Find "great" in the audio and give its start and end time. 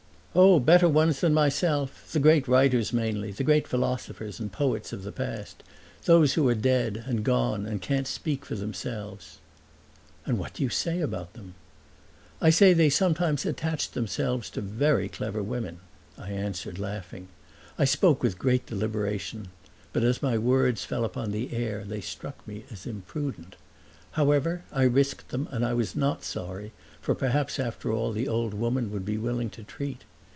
2.19-2.47, 3.43-3.67, 18.39-18.65